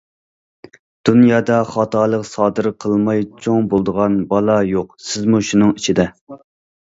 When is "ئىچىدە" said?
5.77-6.07